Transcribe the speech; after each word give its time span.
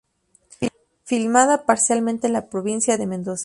Filmada 1.03 1.63
parcialmente 1.67 2.25
en 2.25 2.33
la 2.33 2.49
provincia 2.49 2.97
de 2.97 3.05
Mendoza. 3.05 3.39